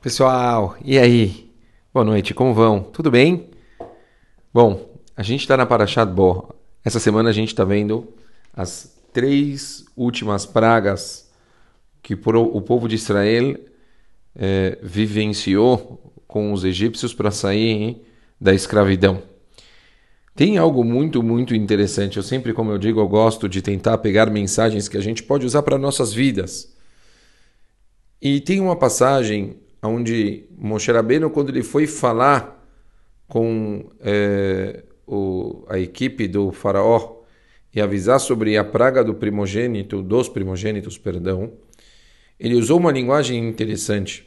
[0.00, 1.52] Pessoal, e aí?
[1.92, 2.82] Boa noite, como vão?
[2.82, 3.50] Tudo bem?
[4.50, 6.54] Bom, a gente está na Parashat Bo.
[6.82, 8.08] Essa semana a gente está vendo
[8.50, 11.30] as três últimas pragas
[12.02, 13.60] que o povo de Israel
[14.34, 18.02] é, vivenciou com os egípcios para sair
[18.40, 19.22] da escravidão.
[20.34, 22.16] Tem algo muito, muito interessante.
[22.16, 25.44] Eu sempre, como eu digo, eu gosto de tentar pegar mensagens que a gente pode
[25.44, 26.74] usar para nossas vidas.
[28.22, 32.58] E tem uma passagem onde Moshe Rabbeinu, quando ele foi falar
[33.26, 37.20] com é, o, a equipe do faraó
[37.74, 41.52] e avisar sobre a praga do primogênito, dos primogênitos, perdão,
[42.38, 44.26] ele usou uma linguagem interessante.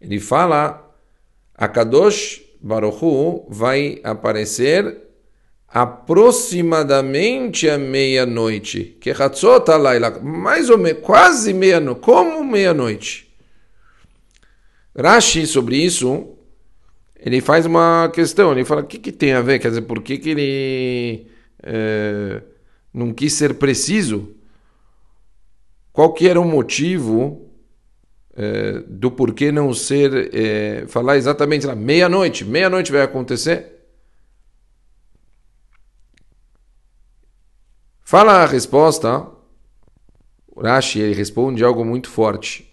[0.00, 0.90] Ele fala,
[1.54, 5.00] a Kadosh Baruchu vai aparecer
[5.68, 9.64] aproximadamente à meia-noite, que Hatzot
[10.22, 13.31] mais ou menos, quase meia-noite, como meia-noite.
[14.96, 16.36] Rashi, sobre isso,
[17.16, 19.58] ele faz uma questão, ele fala, o que, que tem a ver?
[19.58, 21.26] Quer dizer, por que, que ele
[21.62, 22.42] é,
[22.92, 24.34] não quis ser preciso?
[25.92, 27.50] Qual que era o motivo
[28.34, 33.72] é, do porquê não ser, é, falar exatamente lá, meia-noite, meia-noite vai acontecer?
[38.02, 39.26] Fala a resposta,
[40.56, 42.71] Rashi, ele responde algo muito forte.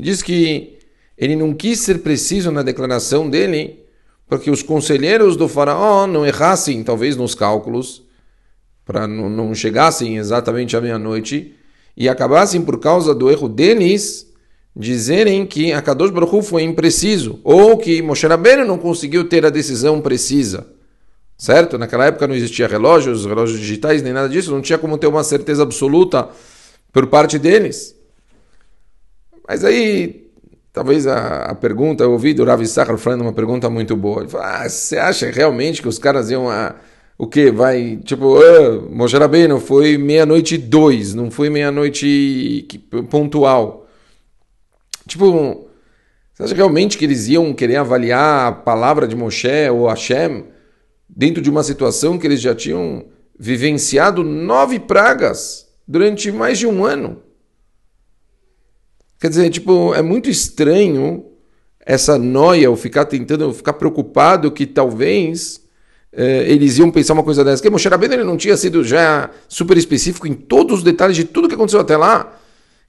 [0.00, 0.78] Diz que
[1.16, 3.80] ele não quis ser preciso na declaração dele,
[4.28, 8.02] porque os conselheiros do faraó não errassem, talvez, nos cálculos,
[8.84, 11.54] para não, chegassem exatamente à meia-noite,
[11.96, 14.28] e acabassem, por causa do erro deles,
[14.76, 19.50] dizerem que a Kadosh Baruch foi impreciso, ou que Moshe Rabbeinu não conseguiu ter a
[19.50, 20.68] decisão precisa.
[21.36, 21.78] Certo?
[21.78, 25.24] Naquela época não existia relógios, relógios digitais, nem nada disso, não tinha como ter uma
[25.24, 26.28] certeza absoluta
[26.92, 27.97] por parte deles.
[29.48, 30.30] Mas aí,
[30.74, 34.20] talvez a, a pergunta, eu ouvi do Rav Issachar falando uma pergunta muito boa.
[34.20, 36.74] Ele falou, ah, você acha realmente que os caras iam a...
[37.16, 37.50] O que?
[37.50, 42.68] Vai, tipo, ah, Moshe Rabbeinu foi meia-noite dois, não foi meia-noite
[43.08, 43.88] pontual.
[45.06, 45.66] Tipo,
[46.34, 50.44] você acha realmente que eles iam querer avaliar a palavra de Moshe ou Hashem
[51.08, 53.06] dentro de uma situação que eles já tinham
[53.36, 57.22] vivenciado nove pragas durante mais de um ano?
[59.18, 61.24] Quer dizer, tipo, é muito estranho
[61.80, 65.60] essa noia, ou ficar tentando, ficar preocupado que talvez
[66.12, 67.62] eh, eles iam pensar uma coisa dessa.
[67.62, 71.24] Que Moshe Rabbeinu ele não tinha sido já super específico em todos os detalhes de
[71.24, 72.38] tudo que aconteceu até lá.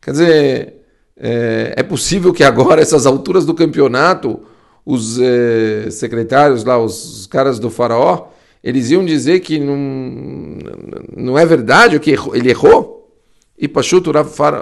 [0.02, 0.74] Quer dizer,
[1.18, 4.42] é, é possível que agora, essas alturas do campeonato,
[4.86, 8.28] os eh, secretários lá, os caras do faraó,
[8.64, 9.78] eles iam dizer que não,
[11.16, 12.99] não é verdade que ele errou?
[13.62, 14.06] E Pashut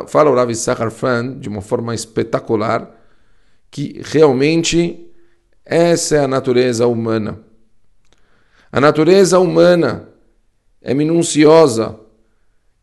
[0.07, 2.89] fala o Rav Issachar Fan de uma forma espetacular
[3.69, 5.11] que realmente
[5.63, 7.39] essa é a natureza humana.
[8.71, 10.09] A natureza humana
[10.81, 11.95] é minuciosa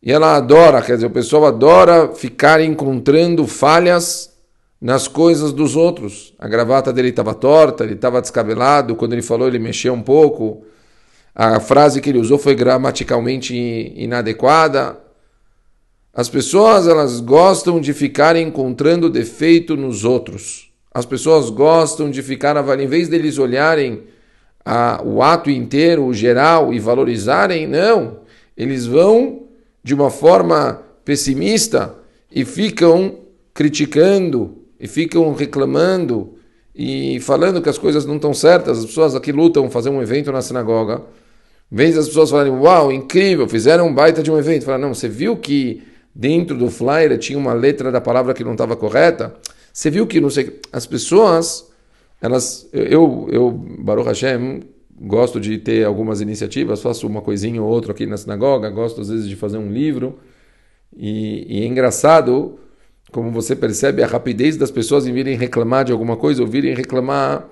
[0.00, 4.32] e ela adora, quer dizer, o pessoal adora ficar encontrando falhas
[4.80, 6.32] nas coisas dos outros.
[6.38, 10.64] A gravata dele estava torta, ele estava descabelado, quando ele falou ele mexeu um pouco.
[11.34, 13.52] A frase que ele usou foi gramaticalmente
[13.96, 15.02] inadequada.
[16.14, 20.70] As pessoas elas gostam de ficar encontrando defeito nos outros.
[20.92, 24.04] As pessoas gostam de ficar avaliando, em vez deles olharem
[24.64, 28.18] a, o ato inteiro, o geral e valorizarem, não.
[28.56, 29.42] Eles vão
[29.82, 31.96] de uma forma pessimista
[32.30, 33.18] e ficam
[33.52, 36.34] criticando e ficam reclamando
[36.72, 38.78] e falando que as coisas não estão certas.
[38.78, 41.02] As pessoas aqui lutam fazer um evento na sinagoga.
[41.72, 44.64] Em vez das pessoas falarem, uau, incrível, fizeram um baita de um evento.
[44.64, 45.82] Falar, não, você viu que
[46.14, 49.34] dentro do flyer tinha uma letra da palavra que não estava correta.
[49.72, 51.68] Você viu que não sei, as pessoas,
[52.20, 54.60] elas, eu, eu, Baruch Hashem,
[55.00, 59.08] gosto de ter algumas iniciativas, faço uma coisinha ou outra aqui na sinagoga, gosto às
[59.08, 60.18] vezes de fazer um livro.
[60.96, 62.58] E, e é engraçado,
[63.10, 66.74] como você percebe, a rapidez das pessoas em virem reclamar de alguma coisa ou virem
[66.74, 67.48] reclamar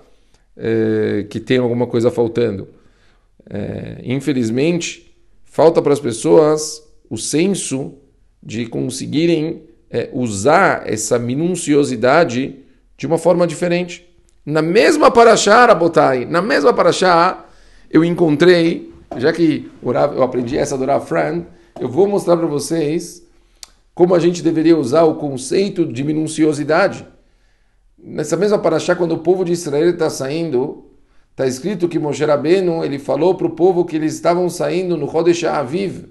[0.56, 2.69] é, que tem alguma coisa faltando.
[3.50, 5.12] É, infelizmente,
[5.44, 7.94] falta para as pessoas o senso
[8.42, 12.56] de conseguirem é, usar essa minuciosidade
[12.96, 14.08] de uma forma diferente.
[14.44, 17.46] Na mesma paraxá, Rabotai, na mesma paraxá,
[17.90, 21.46] eu encontrei, já que eu aprendi essa do Friend,
[21.78, 23.22] eu vou mostrar para vocês
[23.94, 27.06] como a gente deveria usar o conceito de minuciosidade.
[27.98, 30.86] Nessa mesma paraxá, quando o povo de Israel está saindo,
[31.30, 35.08] está escrito que Moshe Rabbeinu, ele falou para o povo que eles estavam saindo no
[35.08, 36.06] Chodesh Aviv,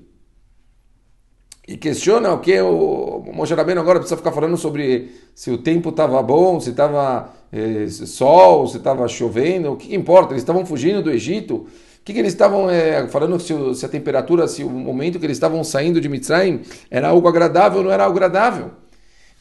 [1.71, 5.87] e questiona o que o Moshe Rabbeinu agora precisa ficar falando sobre se o tempo
[5.87, 10.33] estava bom, se estava eh, sol, se estava chovendo, o que, que, importa?
[10.33, 11.55] Eles estavam fugindo do Egito.
[11.55, 11.67] O
[12.03, 15.37] que, que eles estavam eh, falando se, se, a temperatura, se o momento que eles
[15.37, 16.59] estavam saindo de Mitzrayim
[16.89, 18.71] era algo agradável ou não era algo agradável?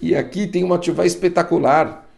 [0.01, 2.09] E aqui tem uma tchuvá espetacular.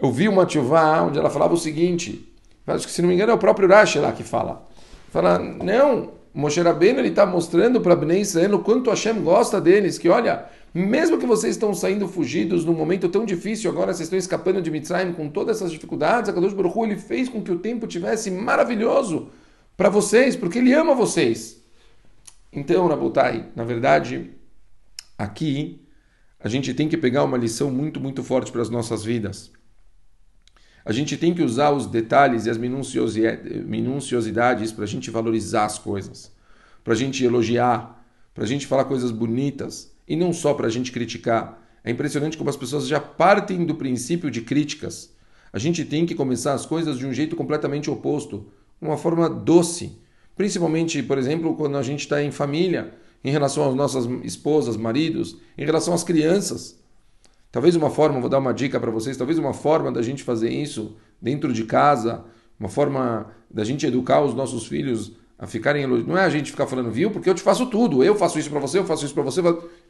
[0.00, 2.26] Eu vi uma tchuvá onde ela falava o seguinte,
[2.66, 4.66] acho que se não me engano é o próprio Rashi lá que fala.
[5.10, 9.96] Fala, não, Moshe Rabbeinu ele está mostrando para Bnei Israel o quanto Hashem gosta deles,
[9.96, 10.44] que olha,
[10.74, 14.70] mesmo que vocês estão saindo fugidos num momento tão difícil, agora vocês estão escapando de
[14.70, 17.86] Mitzrayim com todas essas dificuldades, a Kadosh Baruch Hu, ele fez com que o tempo
[17.86, 19.30] tivesse maravilhoso
[19.78, 21.64] para vocês, porque ele ama vocês.
[22.52, 24.30] Então, Nabutai, na verdade,
[25.16, 25.80] aqui
[26.38, 29.50] a gente tem que pegar uma lição muito, muito forte para as nossas vidas.
[30.86, 35.80] A gente tem que usar os detalhes e as minuciosidades para a gente valorizar as
[35.80, 36.30] coisas,
[36.84, 40.70] para a gente elogiar, para a gente falar coisas bonitas e não só para a
[40.70, 41.60] gente criticar.
[41.82, 45.12] É impressionante como as pessoas já partem do princípio de críticas.
[45.52, 48.46] A gente tem que começar as coisas de um jeito completamente oposto,
[48.80, 49.98] uma forma doce.
[50.36, 52.94] Principalmente, por exemplo, quando a gente está em família,
[53.24, 56.78] em relação às nossas esposas, maridos, em relação às crianças.
[57.56, 60.50] Talvez uma forma, vou dar uma dica para vocês, talvez uma forma da gente fazer
[60.50, 62.22] isso dentro de casa,
[62.60, 66.66] uma forma da gente educar os nossos filhos a ficarem não é a gente ficar
[66.66, 67.10] falando, viu?
[67.10, 69.40] Porque eu te faço tudo, eu faço isso para você, eu faço isso para você.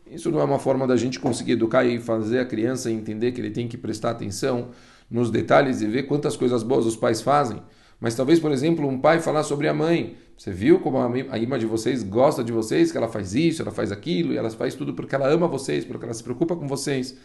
[0.08, 3.40] Isso não é uma forma da gente conseguir educar e fazer a criança entender que
[3.40, 4.68] ele tem que prestar atenção
[5.10, 7.60] nos detalhes e ver quantas coisas boas os pais fazem.
[7.98, 10.14] Mas talvez, por exemplo, um pai falar sobre a mãe.
[10.38, 13.72] Você viu como a imã de vocês gosta de vocês, que ela faz isso, ela
[13.72, 16.68] faz aquilo, e ela faz tudo porque ela ama vocês, porque ela se preocupa com
[16.68, 17.16] vocês.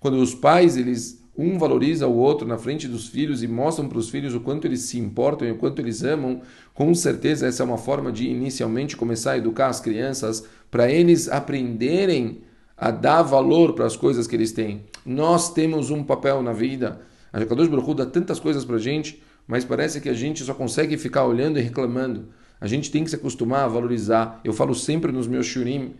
[0.00, 3.98] Quando os pais, eles um valoriza o outro na frente dos filhos e mostram para
[3.98, 6.42] os filhos o quanto eles se importam e o quanto eles amam,
[6.74, 11.28] com certeza essa é uma forma de inicialmente começar a educar as crianças para eles
[11.28, 12.42] aprenderem
[12.76, 14.84] a dar valor para as coisas que eles têm.
[15.04, 17.00] Nós temos um papel na vida.
[17.32, 20.54] A Kadosh Baruch dá tantas coisas para a gente, mas parece que a gente só
[20.54, 22.28] consegue ficar olhando e reclamando.
[22.60, 24.40] A gente tem que se acostumar a valorizar.
[24.44, 25.94] Eu falo sempre nos meus shurim,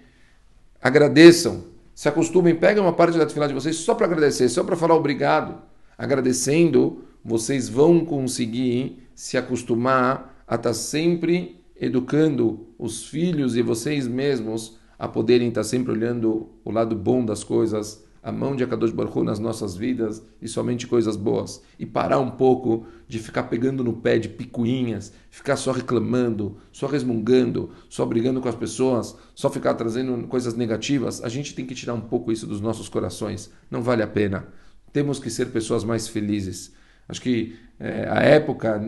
[0.83, 1.65] agradeçam
[2.01, 4.95] se acostumem, peguem uma parte da tefilá de vocês só para agradecer, só para falar
[4.95, 5.61] obrigado.
[5.99, 14.09] Agradecendo, vocês vão conseguir se acostumar a estar tá sempre educando os filhos e vocês
[14.09, 18.63] mesmos a poderem estar tá sempre olhando o lado bom das coisas, a mão de
[18.63, 21.63] Akadosh Baruch nas nossas vidas e somente coisas boas.
[21.79, 26.87] E parar um pouco de ficar pegando no pé de picuinhas, ficar só reclamando, só
[26.87, 31.23] resmungando, só brigando com as pessoas, só ficar trazendo coisas negativas.
[31.25, 33.51] A gente tem que tirar um pouco isso dos nossos corações.
[33.71, 34.47] Não vale a pena.
[34.93, 36.75] Temos que ser pessoas mais felizes.
[37.09, 38.81] Acho que é, a época,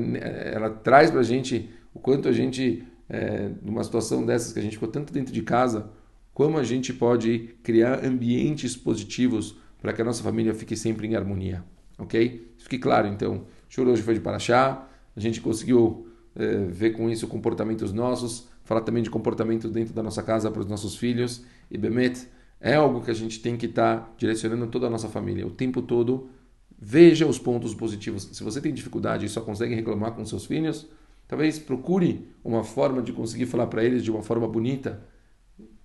[0.52, 4.62] ela traz para a gente o quanto a gente, é, numa situação dessas que a
[4.62, 5.90] gente ficou tanto dentro de casa,
[6.34, 11.17] como a gente pode criar ambientes positivos para que a nossa família fique sempre em
[11.17, 11.64] harmonia,
[11.99, 12.52] ok?
[12.58, 13.44] Fique claro, então,
[13.79, 18.82] o hoje foi de Paraxá, a gente conseguiu é, ver com isso comportamentos nossos, falar
[18.82, 22.29] também de comportamento dentro da nossa casa para os nossos filhos, e Bemet
[22.61, 25.50] é algo que a gente tem que estar tá direcionando toda a nossa família, o
[25.50, 26.31] tempo todo,
[26.78, 28.28] veja os pontos positivos.
[28.32, 30.88] Se você tem dificuldade e só consegue reclamar com seus filhos,
[31.26, 35.02] talvez procure uma forma de conseguir falar para eles de uma forma bonita,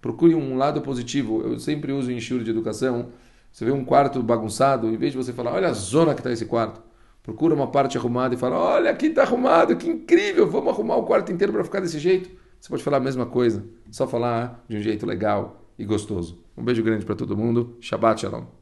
[0.01, 1.41] Procure um lado positivo.
[1.41, 3.09] Eu sempre uso em de educação.
[3.51, 6.31] Você vê um quarto bagunçado, em vez de você falar, olha a zona que está
[6.31, 6.81] esse quarto,
[7.23, 11.03] procura uma parte arrumada e fala, olha aqui está arrumado, que incrível, vamos arrumar o
[11.03, 12.29] quarto inteiro para ficar desse jeito.
[12.59, 16.39] Você pode falar a mesma coisa, só falar de um jeito legal e gostoso.
[16.55, 17.77] Um beijo grande para todo mundo.
[17.79, 18.47] Shabbat Shalom.